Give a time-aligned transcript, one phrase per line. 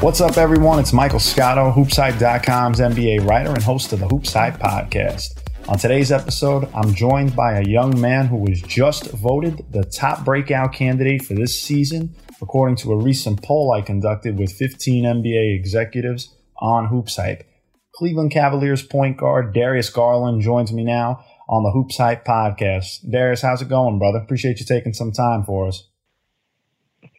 [0.00, 0.78] What's up, everyone?
[0.78, 5.38] It's Michael Scotto, HoopsHype.com's NBA writer and host of the Hoops Hype podcast.
[5.68, 10.24] On today's episode, I'm joined by a young man who was just voted the top
[10.24, 15.54] breakout candidate for this season, according to a recent poll I conducted with 15 NBA
[15.54, 17.46] executives on Hoops Hype.
[17.94, 23.06] Cleveland Cavaliers point guard Darius Garland joins me now on the Hoops podcast.
[23.10, 24.20] Darius, how's it going, brother?
[24.20, 25.90] Appreciate you taking some time for us.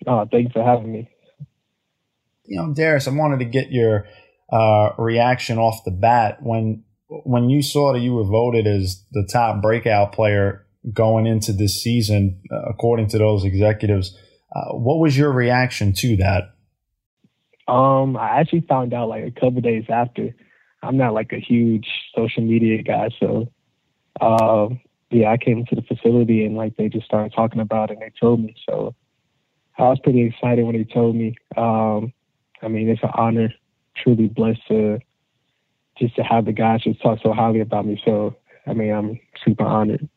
[0.07, 1.10] Oh, thanks for having me.
[2.51, 4.07] You know, Darius, I wanted to get your
[4.51, 9.25] uh, reaction off the bat when when you saw that you were voted as the
[9.31, 14.17] top breakout player going into this season, uh, according to those executives.
[14.53, 16.53] Uh, what was your reaction to that?
[17.71, 20.35] Um, I actually found out like a couple days after.
[20.83, 23.49] I'm not like a huge social media guy, so
[24.19, 24.67] uh,
[25.09, 28.01] yeah, I came to the facility and like they just started talking about it and
[28.01, 28.55] they told me.
[28.67, 28.93] So
[29.77, 31.35] I was pretty excited when they told me.
[31.55, 32.11] Um,
[32.61, 33.53] I mean, it's an honor,
[34.03, 34.99] truly blessed to
[35.97, 38.01] just to have the guys just talk so highly about me.
[38.05, 38.35] So
[38.67, 40.07] I mean, I'm super honored.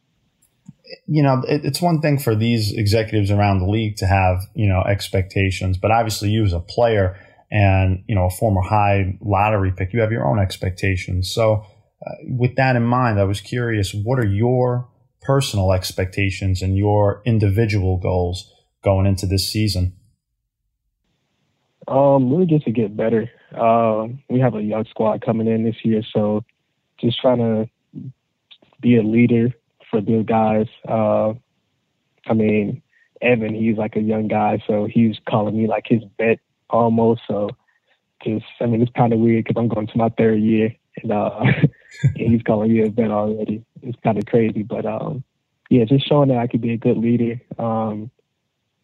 [1.07, 4.69] You know, it, it's one thing for these executives around the league to have you
[4.69, 7.19] know expectations, but obviously you as a player
[7.51, 11.33] and you know a former high lottery pick, you have your own expectations.
[11.33, 11.65] So
[12.07, 14.89] uh, with that in mind, I was curious, what are your
[15.23, 19.97] personal expectations and your individual goals going into this season?
[21.87, 23.31] Um, really just to get better.
[23.55, 26.45] Uh, we have a young squad coming in this year, so
[26.99, 27.69] just trying to
[28.81, 29.53] be a leader
[29.91, 30.67] for those guys.
[30.89, 31.35] Uh,
[32.27, 32.83] I mean,
[33.21, 37.23] Evan, he's like a young guy, so he's calling me like his vet almost.
[37.29, 37.51] So
[38.25, 41.13] just, I mean, it's kind of weird because I'm going to my third year, and,
[41.13, 41.39] uh,
[42.03, 43.65] and he's calling me a vet already.
[43.83, 45.23] It's kind of crazy, but um,
[45.71, 47.41] yeah, just showing that I could be a good leader.
[47.59, 48.11] Um,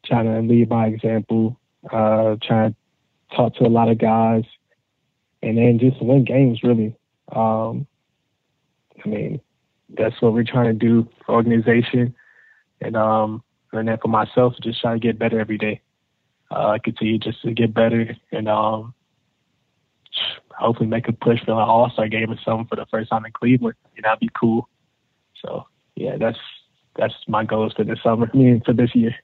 [0.04, 1.58] trying to lead by example.
[1.90, 2.74] Uh, trying
[3.30, 4.44] to talk to a lot of guys,
[5.42, 6.62] and then just win games.
[6.62, 6.96] Really,
[7.34, 7.86] um,
[9.04, 9.40] I mean,
[9.96, 12.14] that's what we're trying to do for organization,
[12.80, 13.42] and um,
[13.72, 15.80] and then for myself, just try to get better every day.
[16.50, 18.94] Uh, continue just to get better, and um,
[20.50, 23.24] hopefully make a push for an All Star game or something for the first time
[23.24, 23.76] in Cleveland.
[23.96, 24.68] You know, that'd be cool.
[25.42, 25.66] So
[25.96, 26.38] yeah, that's
[26.96, 28.30] that's my goals for this summer.
[28.32, 29.14] I mean, for this year.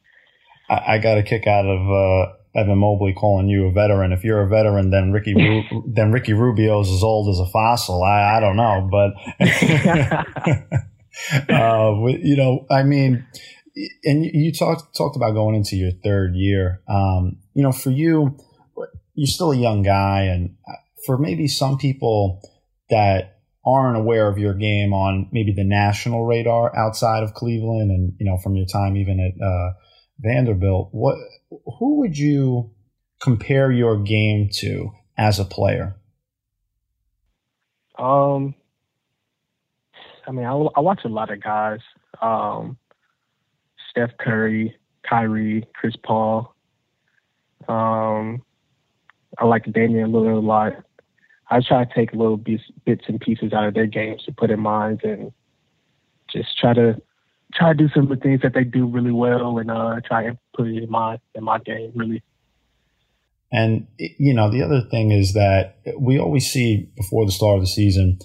[0.68, 4.12] I, I got a kick out of uh, Evan Mobley calling you a veteran.
[4.12, 8.02] If you're a veteran, then Ricky Ru- then Ricky Rubio's as old as a fossil.
[8.02, 9.12] I, I don't know, but
[11.50, 13.26] uh, you know, I mean,
[14.04, 16.80] and you talked talked about going into your third year.
[16.88, 18.36] Um, you know, for you,
[19.14, 20.56] you're still a young guy, and
[21.04, 22.40] for maybe some people
[22.88, 28.14] that aren't aware of your game on maybe the national radar outside of Cleveland, and
[28.18, 29.72] you know, from your time even at uh,
[30.18, 31.16] Vanderbilt, what
[31.78, 32.70] who would you
[33.20, 35.96] compare your game to as a player?
[37.98, 38.54] Um,
[40.26, 41.80] I mean, I, I watch a lot of guys.
[42.20, 42.76] Um,
[43.90, 44.76] Steph Curry,
[45.08, 46.54] Kyrie, Chris Paul.
[47.68, 48.42] Um,
[49.38, 50.72] I like Damian Lillard a lot.
[51.48, 54.50] I try to take little bits, bits and pieces out of their games to put
[54.50, 55.32] in mine and
[56.30, 57.00] just try to
[57.54, 60.24] try to do some of the things that they do really well and uh, try
[60.24, 62.22] and put it in my in my game really.
[63.52, 67.62] And you know, the other thing is that we always see before the start of
[67.62, 68.18] the season,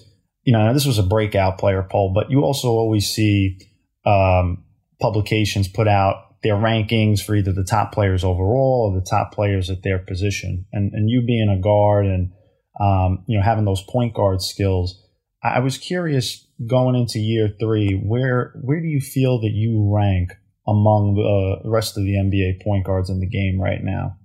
[0.43, 3.59] you know, this was a breakout player poll, but you also always see
[4.05, 4.63] um,
[4.99, 9.69] publications put out their rankings for either the top players overall or the top players
[9.69, 10.65] at their position.
[10.73, 12.31] And and you being a guard and
[12.79, 15.01] um, you know having those point guard skills,
[15.43, 20.33] I was curious going into year three, where where do you feel that you rank
[20.67, 24.17] among the rest of the NBA point guards in the game right now?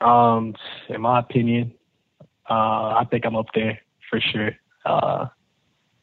[0.00, 0.54] Um,
[0.88, 1.72] in my opinion,
[2.50, 3.80] uh, I think I'm up there
[4.10, 4.50] for sure.
[4.84, 5.26] Uh,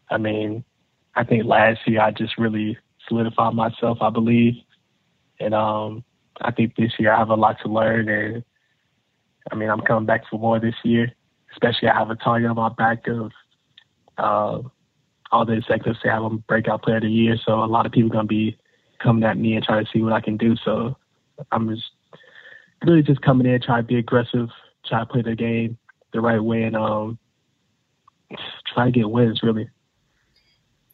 [0.10, 0.64] I mean,
[1.16, 2.78] I think last year I just really
[3.08, 4.56] solidified myself, I believe,
[5.40, 6.04] and um,
[6.42, 8.44] I think this year I have a lot to learn, and
[9.52, 11.12] I mean, I'm coming back for more this year.
[11.52, 13.32] Especially, I have a target on my back of
[14.18, 14.62] uh,
[15.32, 17.38] all the executives say I'm breakout player of the year.
[17.44, 18.58] So a lot of people gonna be
[19.02, 20.56] coming at me and trying to see what I can do.
[20.64, 20.96] So
[21.52, 21.90] I'm just
[22.86, 24.50] really just coming in, try to be aggressive,
[24.86, 25.78] try to play the game
[26.14, 27.18] the right way, and um,
[28.74, 29.42] try to get wins.
[29.44, 29.70] Really.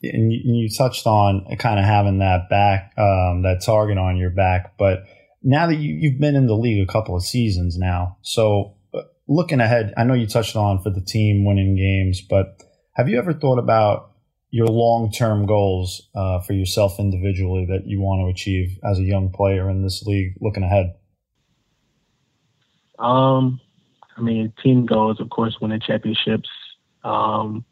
[0.02, 4.78] And you, touched on kind of having that back, um, that target on your back,
[4.78, 5.04] but
[5.44, 9.02] now that you, you've been in the league a couple of seasons now, so uh,
[9.28, 12.62] looking ahead, I know you touched on for the team winning games, but
[13.00, 14.12] have you ever thought about
[14.52, 19.04] your long term goals uh, for yourself individually that you want to achieve as a
[19.04, 20.96] young player in this league looking ahead?
[23.00, 23.62] Um,
[24.18, 26.50] I mean, team goals, of course, winning championships.
[27.06, 27.64] Um,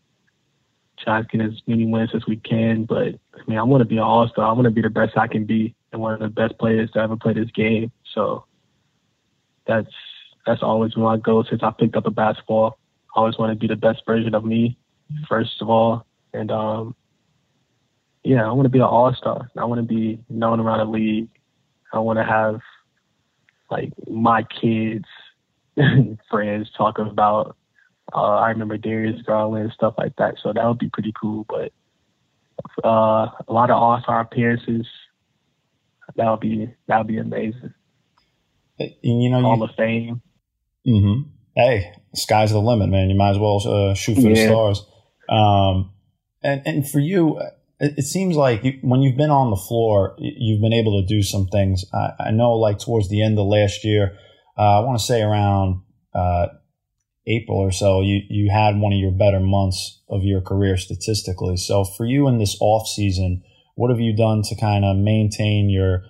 [0.97, 2.85] try to get as many wins as we can.
[2.85, 4.47] But I mean, I want to be an all star.
[4.47, 6.89] I want to be the best I can be and one of the best players
[6.91, 7.91] to ever play this game.
[8.15, 8.45] So
[9.68, 9.91] that's
[10.45, 12.79] that's always my goal since I picked up a basketball.
[13.13, 14.77] I always want to be the best version of me,
[15.27, 16.95] first of all, and um,
[18.24, 19.50] yeah, I want to be an all star.
[19.57, 21.30] I want to be known around the league.
[21.94, 22.59] I want to have
[23.71, 25.06] like my kids
[26.30, 27.56] friends talk about.
[28.13, 30.36] Uh, I remember Darius Garland and stuff like that.
[30.42, 31.45] So that would be pretty cool.
[31.48, 31.71] But
[32.83, 34.88] uh, a lot of All Star appearances.
[36.15, 37.74] That would be that would be amazing.
[38.77, 40.21] You know, Hall you, of Fame.
[40.88, 41.30] Mm-hmm.
[41.56, 43.10] Hey, sky's the limit, man.
[43.10, 44.36] You might as well uh, shoot for yeah.
[44.36, 44.86] the stars.
[45.29, 45.91] Um,
[46.44, 47.39] and and for you,
[47.79, 51.07] it, it seems like you, when you've been on the floor, you've been able to
[51.07, 51.85] do some things.
[51.94, 54.18] I, I know, like towards the end of last year,
[54.57, 55.81] uh, I want to say around
[56.13, 56.47] uh,
[57.27, 61.57] April or so, you, you had one of your better months of your career statistically.
[61.57, 63.44] So for you in this off season,
[63.75, 66.03] what have you done to kind of maintain your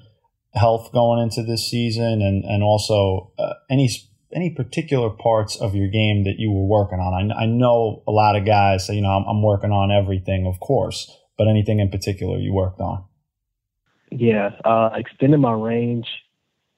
[0.53, 3.89] health going into this season, and and also uh, any
[4.33, 7.31] any particular parts of your game that you were working on?
[7.31, 10.45] I, I know a lot of guys say, you know, I'm, I'm working on everything,
[10.45, 13.06] of course, but anything in particular you worked on?
[14.12, 16.07] Yeah, uh, extending my range.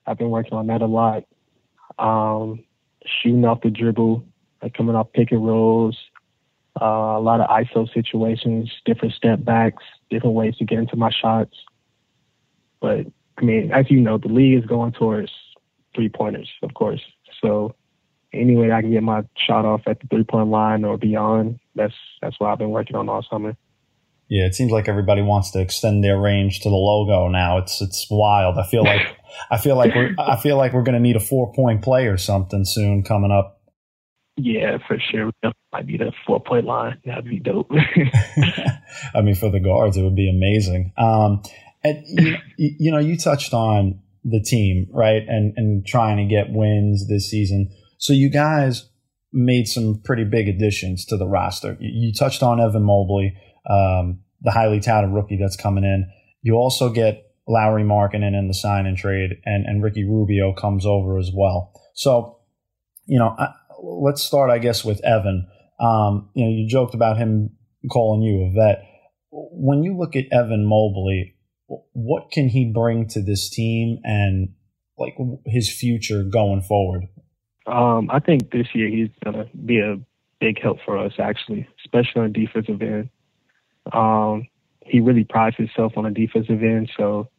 [0.05, 1.23] I've been working on that a lot
[1.99, 2.63] um,
[3.05, 4.25] shooting off the dribble,
[4.63, 5.97] like coming off pick and rolls,
[6.81, 11.11] uh, a lot of ISO situations, different step backs, different ways to get into my
[11.11, 11.55] shots.
[12.79, 13.05] But
[13.37, 15.31] I mean, as you know, the league is going towards
[15.93, 17.01] three pointers, of course.
[17.41, 17.75] So
[18.33, 21.59] any way I can get my shot off at the three point line or beyond,
[21.75, 23.55] that's that's what I've been working on all summer.
[24.29, 27.57] Yeah, it seems like everybody wants to extend their range to the logo now.
[27.57, 28.57] It's it's wild.
[28.57, 29.01] I feel like
[29.51, 32.05] I feel like we're I feel like we're going to need a four point play
[32.07, 33.61] or something soon coming up.
[34.37, 35.31] Yeah, for sure.
[35.73, 36.99] Might be the four point line.
[37.05, 37.71] That'd be dope.
[39.13, 40.93] I mean, for the guards, it would be amazing.
[40.97, 41.41] Um,
[41.83, 46.47] and you, you know, you touched on the team, right, and and trying to get
[46.49, 47.69] wins this season.
[47.97, 48.89] So you guys
[49.31, 51.77] made some pretty big additions to the roster.
[51.79, 53.35] You, touched on Evan Mobley,
[53.69, 56.09] um, the highly touted rookie that's coming in.
[56.41, 60.85] You also get Lauri Markkanen in the sign and trade, and, and Ricky Rubio comes
[60.85, 61.71] over as well.
[61.93, 62.39] So,
[63.05, 65.47] you know, I, let's start, I guess, with Evan.
[65.79, 67.51] Um, you know, you joked about him
[67.91, 68.83] calling you a vet.
[69.31, 71.35] When you look at Evan Mobley,
[71.93, 74.49] what can he bring to this team and
[74.97, 77.03] like his future going forward?
[77.65, 79.97] Um, I think this year he's gonna be a
[80.39, 83.09] big help for us, actually, especially on defensive end.
[83.91, 84.47] Um,
[84.85, 87.29] he really prides himself on the defensive end, so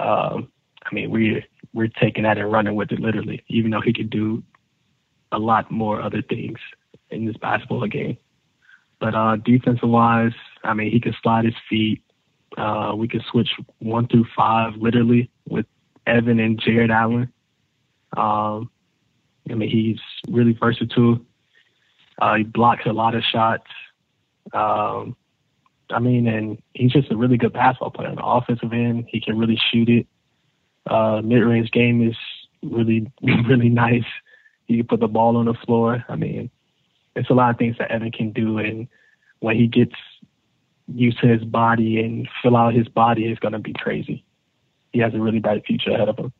[0.00, 0.48] um,
[0.84, 1.42] I mean, we're
[1.72, 4.42] we're taking that and running with it literally, even though he could do
[5.32, 6.58] a lot more other things
[7.10, 8.16] in this basketball game.
[9.00, 12.02] But uh, defensive wise, I mean, he can slide his feet.
[12.56, 15.66] Uh, we can switch one through five literally with
[16.06, 17.32] Evan and Jarrett Allen.
[18.16, 18.70] Um,
[19.50, 21.20] I mean, he's really versatile.
[22.20, 23.66] Uh, he blocks a lot of shots.
[24.52, 25.16] Um,
[25.90, 28.08] I mean, and he's just a really good basketball player.
[28.08, 30.06] On the offensive end, he can really shoot it.
[30.86, 32.16] Uh, mid-range game is
[32.62, 34.04] really, really nice.
[34.66, 36.04] He can put the ball on the floor.
[36.08, 36.50] I mean,
[37.16, 38.88] it's a lot of things that Evan can do, and
[39.40, 39.94] when he gets
[40.92, 44.24] used to his body and fill out his body, is going to be crazy.
[44.92, 46.32] He has a really bright future ahead of him.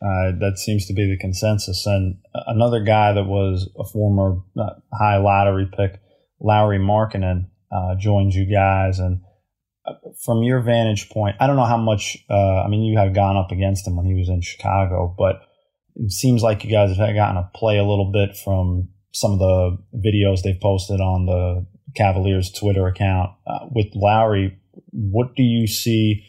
[0.00, 1.86] Uh, that seems to be the consensus.
[1.86, 6.00] And another guy that was a former uh, high lottery pick,
[6.40, 8.98] Lauri Markkanen, uh, joined you guys.
[8.98, 9.20] And
[9.86, 13.14] uh, from your vantage point, I don't know how much, uh, I mean, you had
[13.14, 15.42] gone up against him when he was in Chicago, but
[15.94, 19.38] it seems like you guys have gotten to play a little bit from some of
[19.38, 23.30] the videos they've posted on the Cavaliers Twitter account.
[23.46, 24.58] Uh, with Lauri,
[24.90, 26.24] what do you see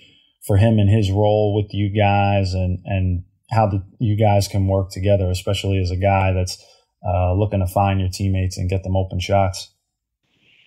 [0.46, 4.68] for him in his role with you guys and, and how the, you guys can
[4.68, 6.62] work together, especially as a guy that's
[7.06, 9.74] uh, looking to find your teammates and get them open shots?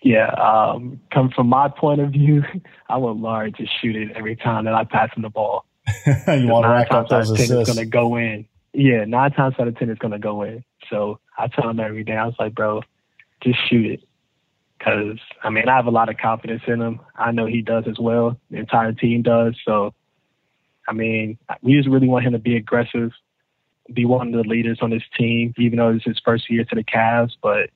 [0.03, 2.43] Yeah, um, come from my point of view,
[2.89, 5.65] I want Lauri to shoot it every time that I pass him the ball.
[6.05, 7.51] you want to rack up those assists.
[7.51, 8.45] It's going to go in.
[8.73, 10.63] Yeah, nine times out of ten, it's going to go in.
[10.89, 12.81] So I tell him every day, I was like, bro,
[13.41, 14.06] just shoot it.
[14.77, 16.99] Because, I mean, I have a lot of confidence in him.
[17.15, 18.37] I know he does as well.
[18.51, 19.55] The entire team does.
[19.65, 19.93] So,
[20.87, 23.11] I mean, we just really want him to be aggressive,
[23.91, 26.75] be one of the leaders on this team, even though it's his first year to
[26.75, 27.31] the Cavs.
[27.41, 27.69] But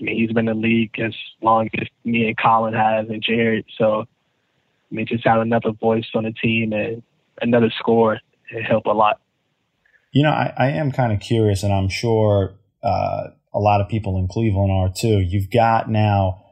[0.00, 3.22] I mean, he's been in the league as long as me and Collin have and
[3.22, 3.66] Jarrett.
[3.78, 7.02] So, I mean, just have another voice on the team and
[7.40, 8.18] another score
[8.50, 9.20] it help a lot.
[10.12, 13.88] You know, I, I am kind of curious, and I'm sure uh, a lot of
[13.88, 15.20] people in Cleveland are too.
[15.20, 16.44] You've got now,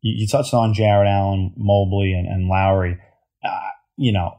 [0.00, 2.98] you, you touched on Jarrett Allen, Mobley, and, and Lauri.
[3.44, 3.60] Uh,
[3.96, 4.38] you know,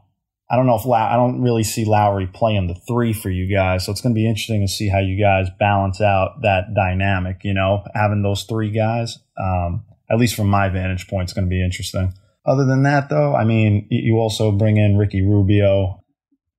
[0.50, 3.52] I don't know if Low- I don't really see Lauri playing the three for you
[3.54, 6.74] guys, so it's going to be interesting to see how you guys balance out that
[6.74, 7.38] dynamic.
[7.42, 11.46] You know, having those three guys, um, at least from my vantage point, it's going
[11.46, 12.12] to be interesting.
[12.46, 16.04] Other than that, though, I mean, you also bring in Ricky Rubio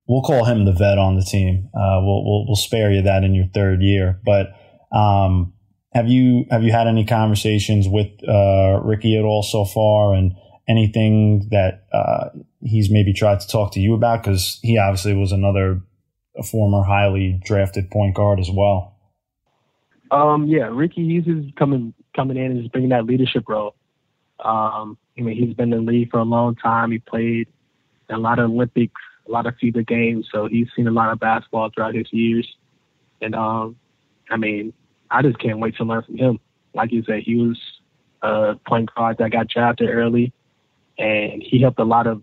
[0.08, 1.68] we'll call him the vet on the team.
[1.74, 4.20] Uh, we'll, we'll, we'll spare you that in your third year.
[4.24, 4.48] But
[4.92, 5.52] um,
[5.92, 10.34] have you have you had any conversations with uh, Ricky at all so far, and
[10.68, 12.28] anything that uh,
[12.62, 14.22] he's maybe tried to talk to you about?
[14.22, 15.80] Because he obviously was another
[16.50, 18.94] former highly drafted point guard as well.
[20.10, 23.74] Um, yeah, Ricky, he's just coming coming in and just bringing that leadership role.
[24.44, 26.90] Um, I mean, he's been in the league for a long time.
[26.90, 27.48] He played
[28.10, 31.18] a lot of Olympics a lot of FIBA games, so he's seen a lot of
[31.18, 32.46] basketball throughout his years.
[33.20, 33.76] And um,
[34.30, 34.72] I mean,
[35.10, 36.40] I just can't wait to learn from him.
[36.74, 37.58] Like you said, he was
[38.22, 40.32] a point guard that got drafted early,
[40.98, 42.22] and he helped a lot of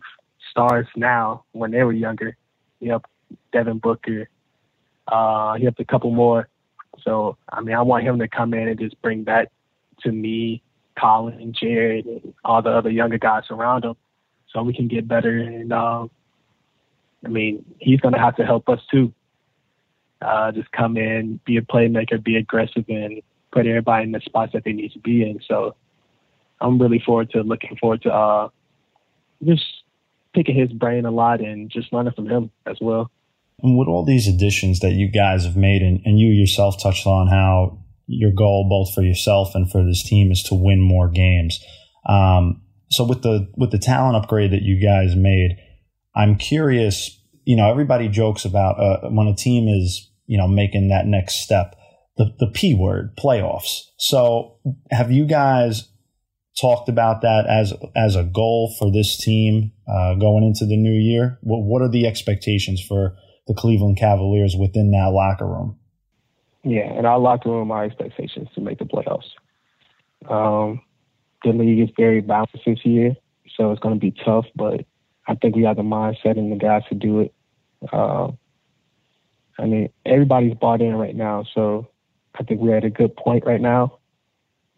[0.51, 2.35] stars now when they were younger.
[2.79, 3.09] He helped
[3.51, 4.29] Devin Booker.
[5.07, 6.47] Uh, he helped a couple more.
[7.01, 9.51] So I mean, I want him to come in and just bring that
[10.01, 10.61] to me,
[10.97, 13.95] Collin, Jarrett, and all the other younger guys around him,
[14.51, 16.07] so we can get better and uh,
[17.25, 19.13] I mean, he's going to have to help us too.
[20.23, 24.53] Uh, just come in, be a playmaker, be aggressive, and put everybody in the spots
[24.53, 25.39] that they need to be in.
[25.47, 25.75] So
[26.61, 28.49] I'm really forward to looking forward to uh,
[29.43, 29.63] just
[30.33, 33.11] picking his brain a lot and just learning from him as well.
[33.61, 37.05] And with all these additions that you guys have made, and, and you yourself touched
[37.05, 41.07] on how your goal, both for yourself and for this team, is to win more
[41.07, 41.63] games.
[42.07, 45.57] Um, so with the with the talent upgrade that you guys made,
[46.15, 47.19] I'm curious.
[47.45, 51.43] You know, everybody jokes about uh, when a team is you know making that next
[51.43, 51.75] step,
[52.17, 53.81] the the p word, playoffs.
[53.99, 54.57] So,
[54.89, 55.89] have you guys
[56.59, 60.99] talked about that as as a goal for this team uh, going into the new
[60.99, 61.37] year?
[61.41, 63.15] What what are the expectations for
[63.47, 65.77] the Cleveland Cavaliers within that locker room?
[66.63, 69.29] Yeah, in our locker room, our expectations to make the playoffs.
[70.27, 70.81] Um,
[71.43, 73.15] the league is very balanced this year,
[73.55, 74.83] so it's going to be tough, but
[75.27, 77.33] I think we have the mindset and the guys to do it.
[77.91, 78.31] Uh,
[79.59, 81.87] I mean, everybody's bought in right now, so
[82.39, 83.99] I think we're at a good point right now.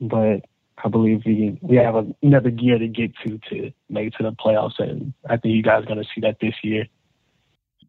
[0.01, 0.41] But
[0.83, 4.31] I believe we we have another gear to get to to make it to the
[4.31, 6.87] playoffs, and I think you guys are going to see that this year.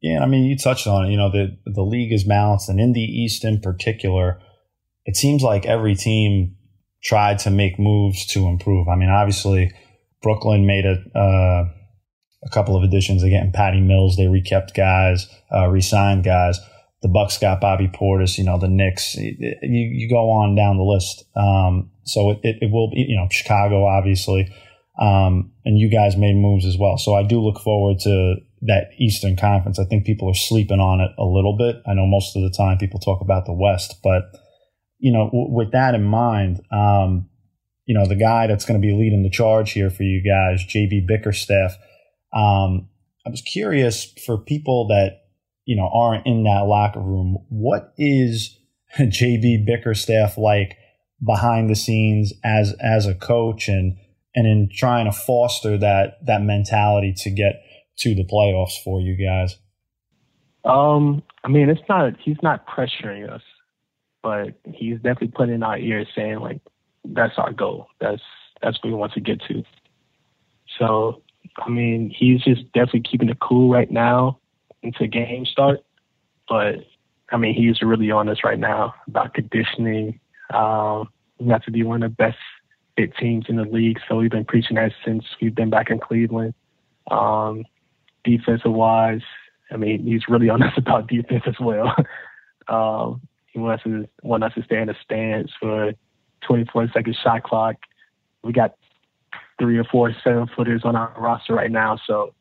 [0.00, 1.10] Yeah, I mean, you touched on it.
[1.10, 4.40] You know, the the league is balanced, and in the East in particular,
[5.04, 6.56] it seems like every team
[7.02, 8.88] tried to make moves to improve.
[8.88, 9.72] I mean, obviously,
[10.22, 11.68] Brooklyn made a uh,
[12.44, 13.22] a couple of additions.
[13.24, 14.16] Getting Patty Mills.
[14.16, 16.60] They rekept guys, uh, re-signed guys.
[17.02, 18.38] The Bucks got Bobby Portis.
[18.38, 19.16] You know the Knicks.
[19.16, 21.24] You, you go on down the list.
[21.36, 24.48] Um, so it, it, it, will be you know Chicago obviously,
[25.00, 26.98] um, and you guys made moves as well.
[26.98, 29.78] So I do look forward to that Eastern Conference.
[29.78, 31.76] I think people are sleeping on it a little bit.
[31.86, 34.22] I know most of the time people talk about the West, but
[34.98, 36.60] you know w- with that in mind.
[36.72, 37.28] Um,
[37.86, 40.64] you know, the guy that's going to be leading the charge here for you guys,
[40.66, 41.76] JB Bickerstaff,
[42.32, 42.88] um,
[43.24, 45.25] I was curious for people that
[45.66, 47.44] you know aren't in that locker room.
[47.50, 48.58] What is
[48.98, 50.78] JB Bickerstaff like
[51.24, 53.98] behind the scenes as as a coach and
[54.34, 57.62] and in trying to foster that that mentality to get
[57.98, 59.56] to the playoffs for you guys?
[60.64, 63.42] Um, I mean, it's not he's not pressuring us,
[64.22, 66.60] but he's definitely putting in our ears saying like
[67.04, 67.88] that's our goal.
[68.00, 68.22] That's
[68.62, 69.64] that's what we want to get to.
[70.78, 71.22] So
[71.58, 74.38] I mean, he's just definitely keeping it cool right now
[74.86, 75.80] until game start.
[76.48, 76.76] But
[77.30, 80.20] I mean, he's really on us right now about conditioning.
[80.52, 82.38] Um, we to be one of the best
[82.96, 83.98] fit teams in the league.
[84.08, 86.54] So we've been preaching that since we've been back in Cleveland.
[87.10, 87.64] Um,
[88.24, 89.22] defensive wise,
[89.70, 91.94] I mean, he's really on us about defense as well.
[92.68, 95.92] um, he wants to want us to stay in the stands for
[96.46, 97.76] 24 second shot clock.
[98.42, 98.74] We got
[99.58, 101.98] three or four seven footers on our roster right now.
[102.06, 102.34] So,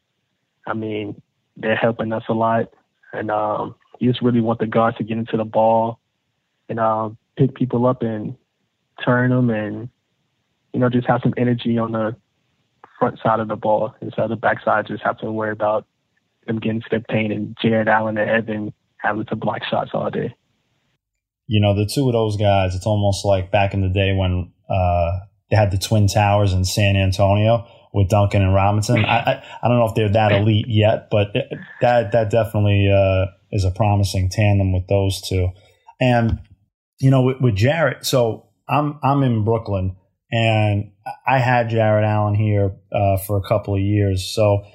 [0.67, 1.21] I mean,
[1.57, 2.74] they're helping us a lot.
[3.13, 6.00] And um, you just really want the guards to get into the ball
[6.69, 8.35] and uh, pick people up and
[9.03, 9.89] turn them and,
[10.74, 12.15] you know, just have some energy on the
[13.00, 13.93] front side of the ball.
[14.01, 15.85] Instead of the backside, just have to worry about
[16.47, 20.09] them getting to the paint and Jarrett Allen and Evan having to block shots all
[20.09, 20.33] day.
[21.47, 24.51] You know, the two of those guys, it's almost like back in the day when
[24.69, 25.12] uh,
[25.50, 29.05] they had the Twin Towers in San Antonio with Duncan and Robinson.
[29.05, 31.33] I, I, I don't know if they're that elite yet, but
[31.81, 35.47] that that definitely uh, is a promising tandem with those two.
[35.99, 36.39] And
[36.99, 39.95] you know, with, with Jarrett, so I'm I'm in Brooklyn,
[40.29, 40.91] and
[41.25, 44.29] I had Jarrett Allen here uh, for a couple of years.
[44.35, 44.65] So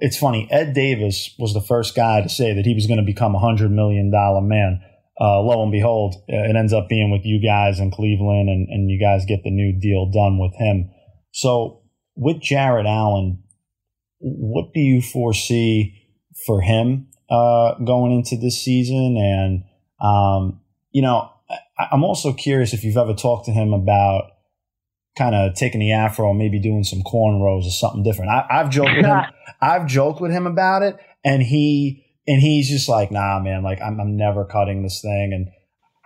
[0.00, 0.46] it's funny.
[0.50, 3.40] Ed Davis was the first guy to say that he was going to become a
[3.40, 4.82] hundred million dollar man.
[5.18, 8.90] Uh, lo and behold, it ends up being with you guys in Cleveland, and, and
[8.90, 10.90] you guys get the new deal done with him.
[11.32, 11.79] So
[12.20, 13.42] with Jarrett Allen,
[14.18, 16.06] what do you foresee
[16.46, 19.16] for him uh, going into this season?
[19.16, 19.64] And
[20.06, 20.60] um,
[20.92, 21.30] you know,
[21.78, 24.32] I, I'm also curious if you've ever talked to him about
[25.16, 28.30] kind of taking the afro and maybe doing some cornrows or something different.
[28.30, 29.20] I, have joked with him.
[29.62, 33.80] I've joked with him about it, and he and he's just like, nah, man, like
[33.80, 35.32] I'm, I'm never cutting this thing.
[35.32, 35.48] And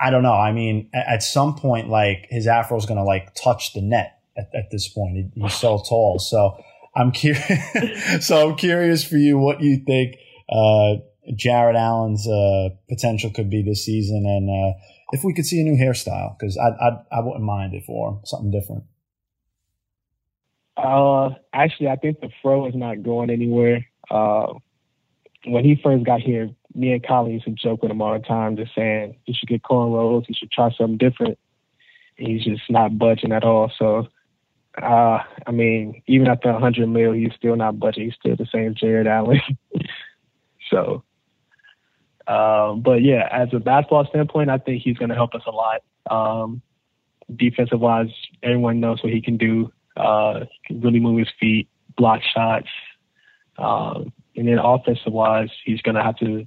[0.01, 0.33] I don't know.
[0.33, 4.21] I mean, at, at some point, like his afro is gonna like touch the net
[4.37, 5.17] at, at this point.
[5.17, 6.19] He, he's so tall.
[6.19, 6.57] So
[6.97, 8.27] I'm curious.
[8.27, 10.17] so I'm curious for you what you think
[10.49, 10.97] uh,
[11.35, 14.79] Jarrett Allen's uh, potential could be this season, and uh,
[15.13, 18.11] if we could see a new hairstyle, because I, I I wouldn't mind it for
[18.11, 18.85] him, something different.
[20.77, 23.87] Uh, actually, I think the fro is not going anywhere.
[24.11, 24.55] Uh,
[25.47, 28.25] when he first got here, me and Collin used to joke with him all the
[28.25, 31.39] time, just saying he should get cornrows, he should try something different.
[32.17, 33.71] He's just not budging at all.
[33.79, 34.09] So,
[34.81, 38.05] uh, I mean, even after 100 mil, he's still not budging.
[38.05, 39.41] He's still the same Jarrett Allen.
[40.71, 41.05] so,
[42.27, 45.51] um, but yeah, as a basketball standpoint, I think he's going to help us a
[45.51, 45.83] lot.
[46.11, 46.63] Um,
[47.35, 48.11] defensive wise,
[48.43, 49.73] everyone knows what he can do.
[49.97, 52.69] Uh, he can really move his feet, block shots.
[53.59, 56.47] Um, and then offensive wise, he's going to have to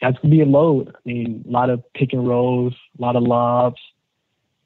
[0.00, 0.94] have to be a load.
[0.94, 3.80] I mean, a lot of pick and rolls, a lot of lobs,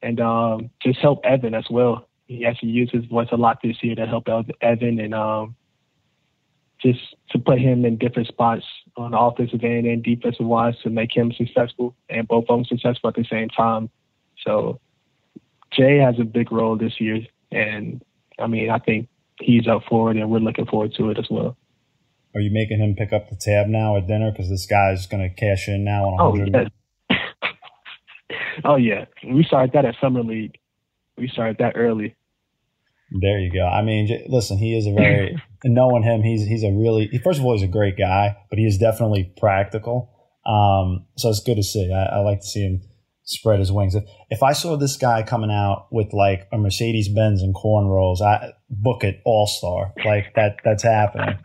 [0.03, 2.08] and um, just help Evan as well.
[2.29, 4.29] He actually used his voice a lot this year to help
[4.61, 5.57] Evan and um,
[6.81, 8.65] just to put him in different spots
[8.97, 12.65] on the offensive end and defensive wise to make him successful and both of them
[12.65, 13.91] successful at the same time.
[14.45, 14.81] So
[15.73, 18.03] Jay has a big role this year, and
[18.39, 19.09] I mean, I think
[19.41, 21.57] he's up for it, and we're looking forward to it as well.
[22.35, 25.29] Are you making him pick up the tab now at dinner because this guy's going
[25.29, 26.69] to cash in now on oh,
[27.11, 27.19] yeah.
[28.65, 30.57] oh yeah, we started that at summer league.
[31.17, 32.15] We started that early.
[33.11, 33.67] There you go.
[33.67, 36.23] I mean, listen, he is a very knowing him.
[36.23, 39.33] He's he's a really first of all he's a great guy, but he is definitely
[39.37, 40.11] practical.
[40.45, 41.93] Um, so it's good to see.
[41.93, 42.83] I, I like to see him
[43.29, 43.95] spread his wings.
[43.95, 48.23] If, if I saw this guy coming out with like a Mercedes Benz and cornrows,
[48.23, 49.93] I book it all star.
[50.05, 51.39] Like that, that's happening.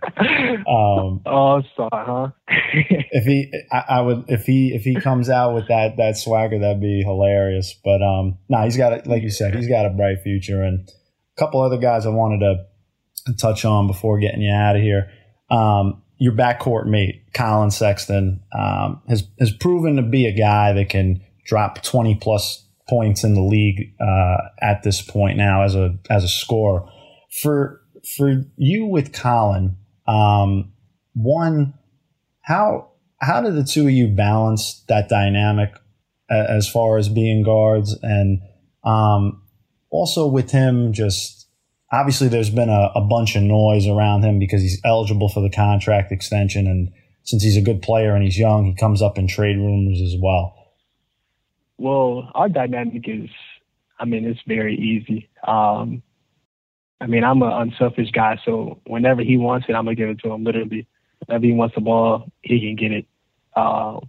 [0.65, 2.27] Um, all star, huh?
[2.47, 6.59] if he, I, I, would, if he, if he comes out with that, that swagger,
[6.59, 7.75] that'd be hilarious.
[7.83, 9.07] But, um, no, nah, he's got, it.
[9.07, 10.89] like you said, he's got a bright future and
[11.37, 15.09] couple other guys I wanted to touch on before getting you out of here.
[15.49, 20.89] Um, your backcourt mate, Collin Sexton, um, has, has proven to be a guy that
[20.89, 25.97] can, drop 20 plus points in the league uh, at this point now as a
[26.09, 26.83] as a scorer.
[27.41, 27.81] For
[28.17, 30.73] for you with Collin, um,
[31.13, 31.73] one,
[32.41, 32.91] how
[33.21, 35.71] how do the two of you balance that dynamic
[36.29, 38.41] as far as being guards and
[38.83, 39.42] um,
[39.93, 41.47] also with him just
[41.91, 45.49] obviously there's been a, a bunch of noise around him because he's eligible for the
[45.49, 46.91] contract extension and
[47.23, 50.15] since he's a good player and he's young he comes up in trade rumors as
[50.19, 50.55] well
[51.77, 53.29] well, our dynamic is,
[53.99, 55.29] I mean, it's very easy.
[55.45, 56.03] Um,
[57.01, 60.19] I mean, I'm an unselfish guy, so whenever he wants it, I'm gonna give it
[60.19, 60.43] to him.
[60.43, 60.87] Literally,
[61.25, 63.05] whenever he wants the ball, he can get it.
[63.55, 63.99] Uh,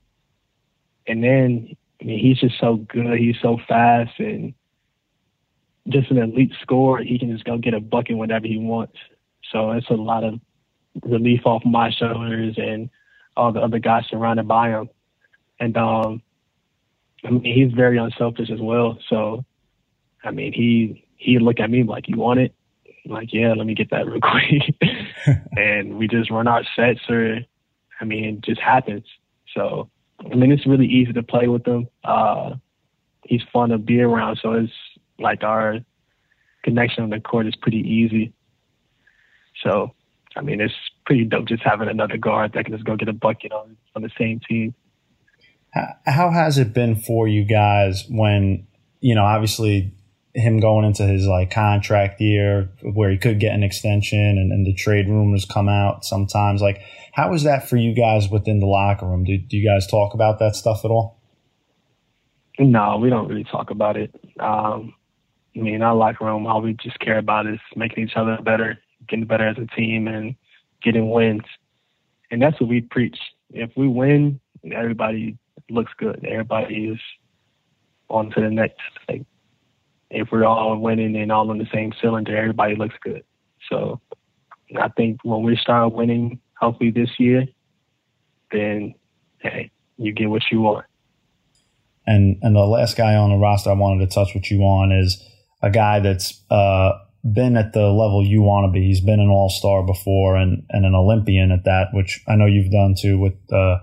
[1.07, 3.19] and then, I mean, he's just so good.
[3.19, 4.55] He's so fast and
[5.89, 7.03] just an elite scorer.
[7.03, 8.97] He can just go get a bucket whenever he wants.
[9.53, 10.41] So it's a lot of
[11.03, 12.91] relief off my shoulders and
[13.37, 14.89] all the other guys surrounded by him.
[15.61, 16.23] And um,
[17.25, 18.99] I mean, he's very unselfish as well.
[19.09, 19.45] So,
[20.25, 22.55] I mean, he he look at me like, "You want it?"
[23.05, 24.75] I'm like, yeah, let me get that real quick.
[25.57, 27.41] and we just run our sets, or
[28.01, 29.05] I mean, it just happens.
[29.55, 31.89] So, I mean, it's really easy to play with him.
[32.03, 32.55] Uh,
[33.25, 34.73] he's fun to be around, so it's
[35.19, 35.79] like our
[36.63, 38.33] connection on the court is pretty easy.
[39.63, 39.95] So,
[40.37, 40.75] I mean, it's
[41.07, 44.03] pretty dope just having another guard that can just go get a bucket on on
[44.03, 44.75] the same team.
[46.07, 48.67] How has it been for you guys when,
[49.01, 49.93] you know, obviously
[50.33, 54.67] him going into his like contract year where he could get an extension and, and
[54.67, 56.63] the trade rumors come out sometimes?
[56.63, 56.81] Like,
[57.13, 59.25] how is that for you guys within the locker room?
[59.25, 61.21] Do, do you guys talk about that stuff at all?
[62.59, 64.15] No, we don't really talk about it.
[64.39, 64.95] Um,
[65.57, 68.79] I mean, our locker room, all we just care about is making each other better,
[69.09, 70.35] getting better as a team, and
[70.83, 71.43] getting wins.
[72.31, 73.19] And that's what we preach.
[73.51, 74.41] If we win,
[74.73, 75.39] everybody
[75.71, 76.25] looks good.
[76.29, 76.99] Everybody is
[78.09, 78.81] on to the next.
[79.09, 79.25] Like
[80.11, 83.25] if we're all winning and all on the same cylinder, everybody looks good.
[83.71, 84.01] So
[84.77, 87.47] I think when we start winning, hopefully this year,
[88.51, 88.95] then
[89.39, 90.87] hey, you get what you want.
[92.07, 94.93] And and the last guy on the roster I wanted to touch with you on
[94.93, 95.23] is
[95.65, 96.93] a guy that's uh,
[97.25, 98.87] been at the level you want to be.
[98.87, 102.45] He's been an all star before and, and an Olympian at that, which I know
[102.45, 103.79] you've done too with uh,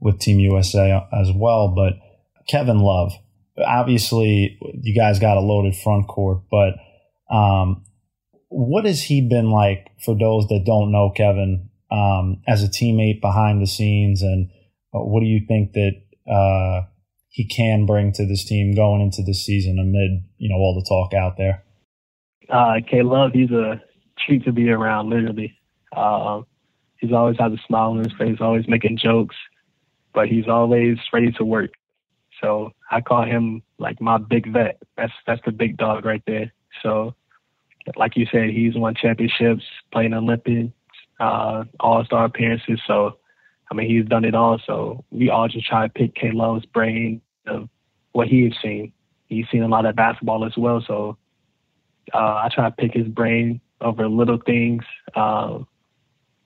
[0.00, 1.68] with Team USA as well.
[1.68, 1.94] But
[2.48, 3.12] Kevin Love,
[3.62, 6.74] obviously, you guys got a loaded front court, but
[7.30, 7.84] um,
[8.48, 13.20] what has he been like for those that don't know Kevin um, as a teammate
[13.20, 14.48] behind the scenes, and
[14.94, 15.92] uh, what do you think that
[16.26, 16.86] uh,
[17.28, 20.88] he can bring to this team going into this season amid you know all the
[20.88, 21.64] talk out there?
[22.48, 23.80] Uh, K Love, he's a
[24.26, 25.56] treat to be around, literally.
[25.94, 26.42] Uh,
[26.96, 29.36] he's always has a smile on his face, always making jokes,
[30.14, 31.70] but he's always ready to work.
[32.40, 34.80] So I call him like my big vet.
[34.96, 36.52] That's that's the big dog right there.
[36.82, 37.14] So
[37.96, 39.62] like you said, he's won championships,
[39.92, 40.72] playing Olympics,
[41.20, 42.80] uh, All Star appearances.
[42.86, 43.18] So,
[43.70, 44.60] I mean, he's done it all.
[44.66, 47.68] So we all just try to pick K Love's brain of
[48.12, 48.92] what he's seen.
[49.26, 50.82] He's seen a lot of basketball as well.
[50.86, 51.18] So
[52.14, 54.84] uh, I try to pick his brain over little things.
[55.14, 55.60] Uh,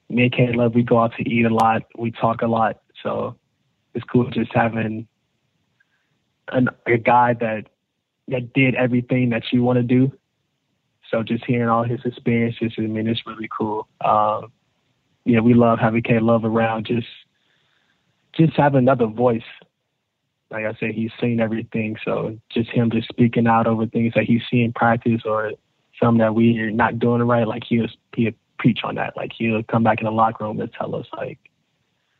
[0.09, 1.83] me and K Love, we go out to eat a lot.
[1.97, 2.81] We talk a lot.
[3.01, 3.37] So
[3.93, 5.07] it's cool just having
[6.49, 7.67] an, a guy that
[8.29, 10.11] that did everything that you want to do
[11.13, 13.87] so just hearing all his experiences, I mean, it's really cool.
[14.03, 14.51] Um,
[15.25, 16.85] yeah, we love having K Love around.
[16.85, 17.07] Just
[18.35, 19.43] just having another voice.
[20.51, 21.95] Like I said, he's seen everything.
[22.05, 25.51] So just him just speaking out over things that he's seen practice or
[26.01, 29.15] something that we're not doing right, like he'll he'll preach on that.
[29.15, 31.39] Like he'll come back in the locker room and tell us like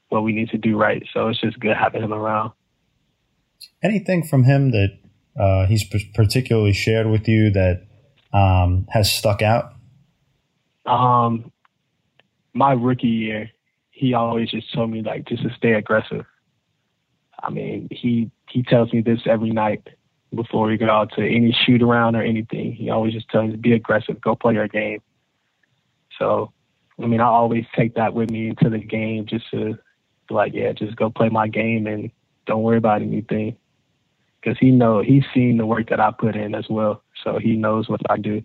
[0.10, 1.04] what we need to do right.
[1.14, 2.52] So it's just good having him around.
[3.82, 5.00] Anything from him that
[5.40, 7.88] uh, he's particularly shared with you that
[8.34, 9.74] um, has stuck out?
[10.86, 11.52] Um,
[12.54, 13.52] my rookie year,
[13.92, 16.26] he always just told me like just to stay aggressive.
[17.42, 19.88] I mean, he he tells me this every night
[20.34, 22.74] before we go out to any shoot around or anything.
[22.74, 25.02] He always just tells me be aggressive, go play your game.
[26.18, 26.52] So,
[27.02, 29.78] I mean, I always take that with me into the game just to
[30.30, 32.12] like, yeah, just go play my game and
[32.46, 33.58] don't worry about anything.
[34.42, 37.56] Because he know he's seen the work that I put in as well so he
[37.56, 38.44] knows what I do.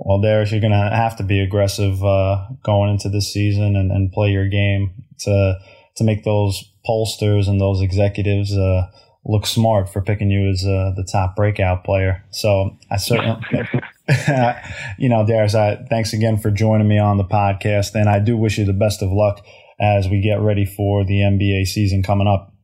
[0.00, 3.90] Well, Darius, you're going to have to be aggressive uh, going into this season and,
[3.90, 5.58] and, play your game to
[5.96, 8.86] to make those pollsters and those executives uh,
[9.24, 12.24] look smart for picking you as uh, the top breakout player.
[12.30, 13.40] So I certainly,
[14.98, 18.36] you know, Darius, I, thanks again for joining me on the podcast, and I do
[18.36, 19.44] wish you the best of luck
[19.80, 22.54] as we get ready for the NBA season coming up.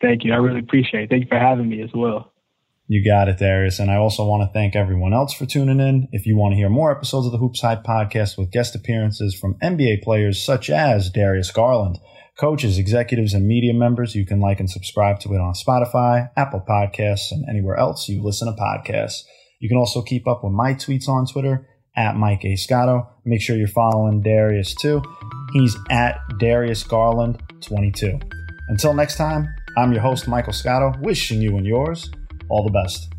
[0.00, 0.32] Thank you.
[0.32, 1.10] I really appreciate it.
[1.10, 2.33] Thank you for having me as well.
[2.86, 3.78] You got it, Darius.
[3.78, 6.08] And I also want to thank everyone else for tuning in.
[6.12, 9.34] If you want to hear more episodes of the Hoops Hype podcast with guest appearances
[9.34, 11.98] from NBA players such as Darius Garland,
[12.38, 16.62] coaches, executives, and media members, you can like and subscribe to it on Spotify, Apple
[16.68, 19.22] Podcasts, and anywhere else you listen to podcasts.
[19.60, 21.66] You can also keep up with my tweets on Twitter
[21.96, 22.56] at Mike A.
[23.24, 25.00] Make sure you're following Darius too.
[25.54, 28.20] He's at Darius Garland 22.
[28.68, 32.10] Until next time, I'm your host, Michael Scotto, wishing you and yours
[32.48, 33.13] all the best.